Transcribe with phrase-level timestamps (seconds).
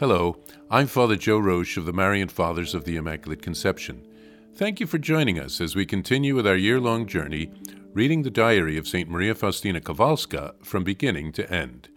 [0.00, 0.36] Hello,
[0.72, 4.04] I'm Father Joe Roesch of the Marian Fathers of the Immaculate Conception.
[4.52, 7.52] Thank you for joining us as we continue with our year long journey
[7.92, 9.08] reading the diary of St.
[9.08, 11.90] Maria Faustina Kowalska from beginning to end.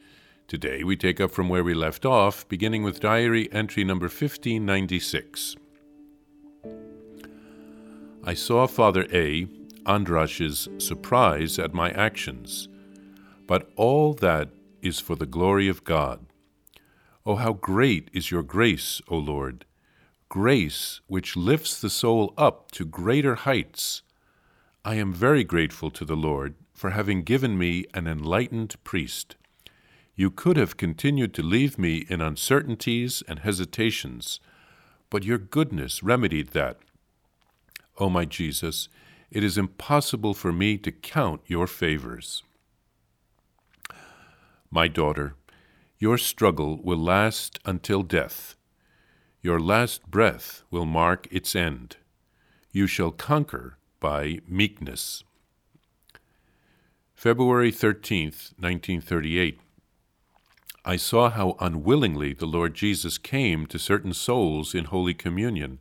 [0.47, 5.55] Today we take up from where we left off, beginning with diary entry number 1596.
[8.23, 9.45] I saw Father A.
[9.87, 12.69] Andrasz's surprise at my actions,
[13.47, 14.49] but all that
[14.83, 16.26] is for the glory of God.
[17.27, 19.65] Oh, how great is your grace, O Lord!
[20.29, 24.01] Grace which lifts the soul up to greater heights.
[24.85, 29.35] I am very grateful to the Lord for having given me an enlightened priest.
[30.15, 34.39] You could have continued to leave me in uncertainties and hesitations,
[35.09, 36.77] but your goodness remedied that.
[37.99, 38.87] O oh, my Jesus,
[39.29, 42.41] it is impossible for me to count your favors.
[44.71, 45.35] My daughter,
[45.99, 48.55] your struggle will last until death.
[49.41, 51.97] Your last breath will mark its end.
[52.71, 55.23] You shall conquer by meekness.
[57.15, 59.59] February 13th, 1938.
[60.85, 65.79] I saw how unwillingly the Lord Jesus came to certain souls in Holy Communion,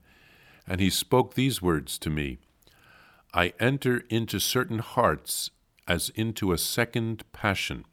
[0.66, 2.38] and he spoke these words to me
[3.34, 5.50] I enter into certain hearts
[5.86, 7.84] as into a second passion.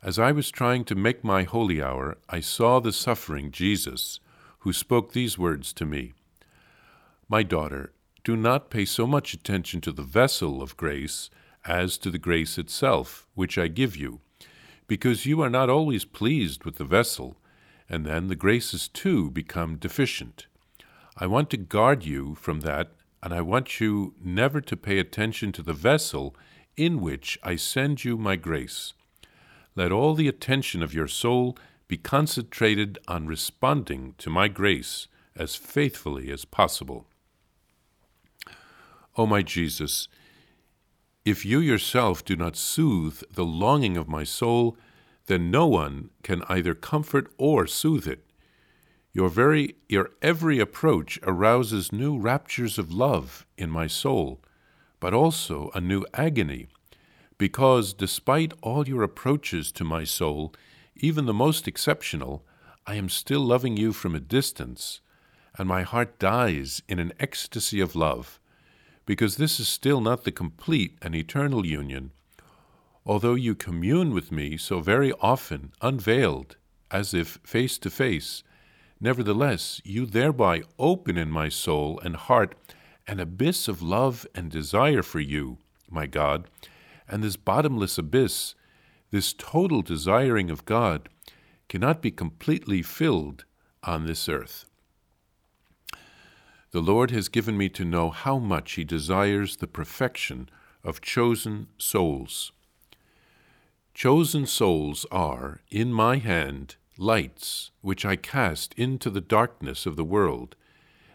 [0.00, 4.20] As I was trying to make my holy hour, I saw the suffering Jesus,
[4.60, 6.12] who spoke these words to me
[7.28, 11.30] My daughter, do not pay so much attention to the vessel of grace
[11.64, 14.20] as to the grace itself, which I give you,
[14.86, 17.36] because you are not always pleased with the vessel,
[17.88, 20.46] and then the graces too become deficient.
[21.16, 25.50] I want to guard you from that, and I want you never to pay attention
[25.52, 26.36] to the vessel
[26.76, 28.94] in which I send you my grace
[29.78, 35.54] let all the attention of your soul be concentrated on responding to my grace as
[35.54, 37.06] faithfully as possible.
[38.48, 38.52] O
[39.18, 40.08] oh, my Jesus,
[41.24, 44.76] if you yourself do not soothe the longing of my soul,
[45.26, 48.24] then no one can either comfort or soothe it.
[49.12, 54.40] Your very your every approach arouses new raptures of love in my soul,
[54.98, 56.66] but also a new agony
[57.38, 60.52] because despite all your approaches to my soul,
[60.96, 62.44] even the most exceptional,
[62.86, 65.00] I am still loving you from a distance,
[65.56, 68.40] and my heart dies in an ecstasy of love,
[69.06, 72.10] because this is still not the complete and eternal union.
[73.06, 76.56] Although you commune with me so very often, unveiled,
[76.90, 78.42] as if face to face,
[79.00, 82.54] nevertheless you thereby open in my soul and heart
[83.06, 86.48] an abyss of love and desire for you, my God,
[87.08, 88.54] and this bottomless abyss,
[89.10, 91.08] this total desiring of God,
[91.68, 93.44] cannot be completely filled
[93.82, 94.64] on this earth.
[96.70, 100.50] The Lord has given me to know how much He desires the perfection
[100.84, 102.52] of chosen souls.
[103.94, 110.04] Chosen souls are, in my hand, lights which I cast into the darkness of the
[110.04, 110.56] world,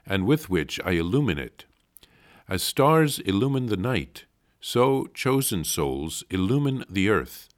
[0.05, 1.65] and with which I illumine it.
[2.49, 4.25] As stars illumine the night,
[4.65, 7.49] so chosen souls illumine the earth.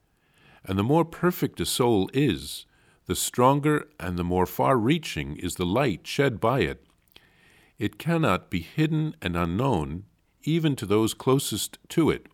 [0.64, 2.66] And the more perfect a soul is,
[3.06, 6.84] the stronger and the more far reaching is the light shed by it.
[7.78, 10.06] It cannot be hidden and unknown,
[10.46, 12.26] even to those closest to it,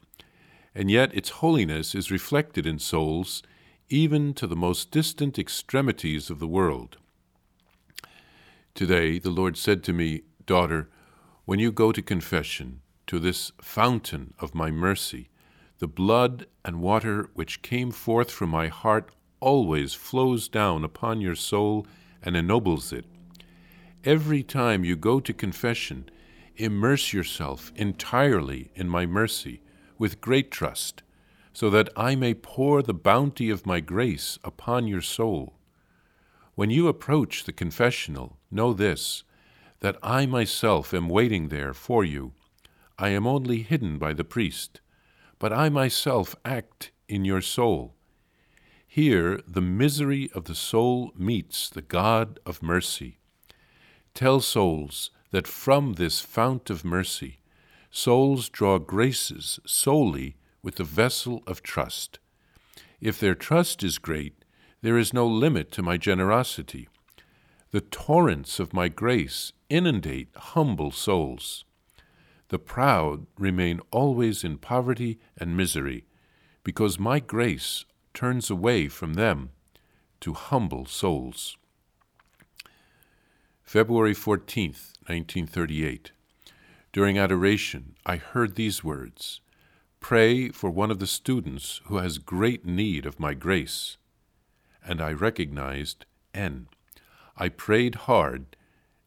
[0.74, 3.44] and yet its holiness is reflected in souls,
[3.90, 6.98] even to the most distant extremities of the world.
[8.74, 10.88] Today the Lord said to me, Daughter,
[11.44, 12.80] when you go to confession,
[13.12, 15.28] to this fountain of my mercy.
[15.80, 21.36] The blood and water which came forth from my heart always flows down upon your
[21.36, 21.86] soul
[22.24, 23.04] and ennobles it.
[24.06, 26.08] Every time you go to confession,
[26.56, 29.62] immerse yourself entirely in my mercy
[29.98, 31.04] with great trust,
[31.52, 35.58] so that I may pour the bounty of my grace upon your soul.
[36.56, 39.26] When you approach the confessional, know this
[39.82, 42.32] that I myself am waiting there for you
[43.02, 44.80] I am only hidden by the priest,
[45.40, 47.96] but I myself act in your soul.
[48.88, 53.18] Here the misery of the soul meets the God of mercy.
[54.14, 57.40] Tell souls that from this fount of mercy,
[57.90, 62.20] souls draw graces solely with the vessel of trust.
[63.00, 64.46] If their trust is great,
[64.84, 66.88] there is no limit to my generosity.
[67.72, 71.66] The torrents of my grace inundate humble souls.
[72.52, 76.04] The proud remain always in poverty and misery,
[76.66, 79.52] because my grace turns away from them.
[80.20, 81.58] to humble souls.
[83.64, 86.12] February 14th, 1938.
[86.92, 89.40] During adoration, I heard these words
[90.02, 93.96] Pray for one of the students who has great need of my grace.
[94.86, 96.06] And I recognized
[96.36, 96.68] N.
[97.38, 98.58] I prayed hard,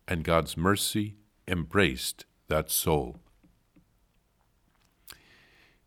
[0.08, 3.20] and God's mercy embraced that soul.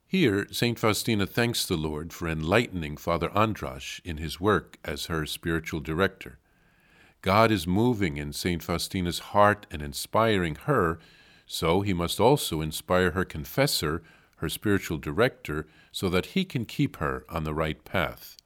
[0.10, 0.80] Here, St.
[0.80, 6.40] Faustina thanks the Lord for enlightening Father Andrasz in his work as her spiritual director.
[7.22, 8.64] God is moving in St.
[8.64, 10.98] Faustina's heart and inspiring her,
[11.46, 14.02] so he must also inspire her confessor,
[14.38, 18.38] her spiritual director, so that he can keep her on the right path.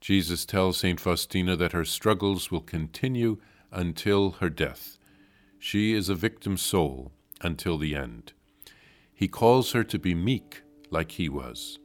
[0.00, 0.98] Jesus tells St.
[0.98, 3.38] Faustina that her struggles will continue
[3.70, 4.98] until her death.
[5.60, 8.32] She is a victim soul until the end.
[9.14, 11.78] He calls her to be meek like he was.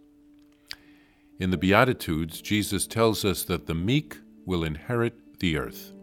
[1.39, 5.93] In the Beatitudes, Jesus tells us that the meek will inherit the earth.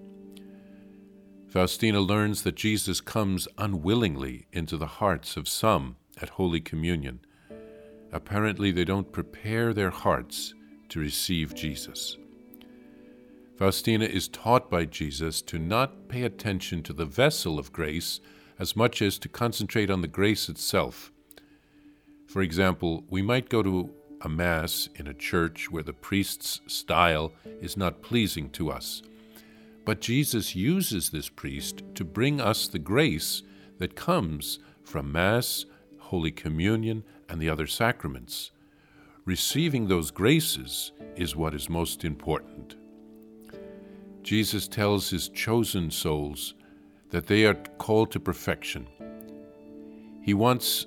[1.49, 7.21] Faustina learns that Jesus comes unwillingly into the hearts of some at Holy Communion.
[8.13, 10.55] Apparently, they don't prepare their hearts
[10.89, 12.17] to receive Jesus.
[13.59, 18.21] Faustina is taught by Jesus to not pay attention to the vessel of grace
[18.59, 21.13] as much as to concentrate on the grace itself
[22.27, 23.91] for example, we might go to
[24.23, 29.03] a Mass in a church where the priest's style is not pleasing to us.
[29.85, 33.43] But Jesus uses this priest to bring us the grace
[33.79, 35.65] that comes from Mass,
[35.99, 38.51] Holy Communion, and the other sacraments.
[39.25, 42.77] Receiving those graces is what is most important.
[44.23, 46.55] Jesus tells his chosen souls
[47.11, 48.87] that they are called to perfection.
[50.23, 50.87] He wants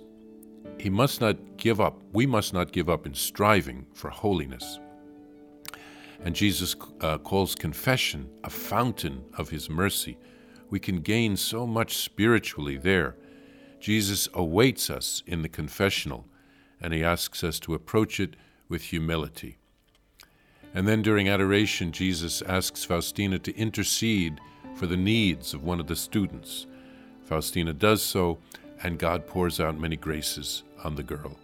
[0.79, 2.01] he must not give up.
[2.13, 4.79] We must not give up in striving for holiness.
[6.23, 10.17] And Jesus uh, calls confession a fountain of his mercy.
[10.69, 13.15] We can gain so much spiritually there.
[13.79, 16.25] Jesus awaits us in the confessional,
[16.81, 18.35] and he asks us to approach it
[18.69, 19.57] with humility.
[20.73, 24.39] And then during adoration, Jesus asks Faustina to intercede
[24.75, 26.67] for the needs of one of the students.
[27.23, 28.37] Faustina does so,
[28.83, 31.37] and God pours out many graces on the girl.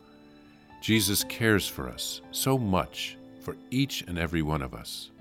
[0.81, 5.11] Jesus cares for us so much, for each and every one of us.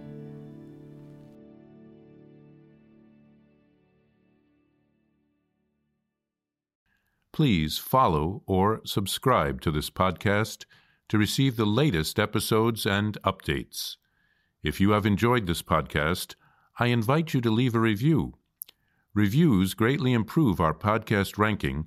[7.32, 10.66] Please follow or subscribe to this podcast
[11.08, 13.96] to receive the latest episodes and updates.
[14.62, 16.36] If you have enjoyed this podcast,
[16.78, 18.34] I invite you to leave a review.
[19.14, 21.86] Reviews greatly improve our podcast ranking